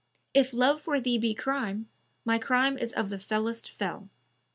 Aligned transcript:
If 0.33 0.51
love 0.51 0.81
for 0.81 0.99
thee 0.99 1.19
* 1.19 1.19
Be 1.19 1.35
crime, 1.35 1.87
my 2.25 2.39
crime 2.39 2.75
is 2.75 2.91
of 2.91 3.09
the 3.11 3.19
fellest 3.19 3.69
fell. 3.69 4.09